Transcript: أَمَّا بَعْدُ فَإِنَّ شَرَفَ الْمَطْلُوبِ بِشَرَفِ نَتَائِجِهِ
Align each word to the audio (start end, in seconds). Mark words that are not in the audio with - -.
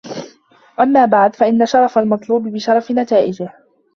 أَمَّا 0.79 1.05
بَعْدُ 1.05 1.35
فَإِنَّ 1.35 1.65
شَرَفَ 1.65 1.97
الْمَطْلُوبِ 1.97 2.47
بِشَرَفِ 2.47 2.91
نَتَائِجِهِ 2.91 3.49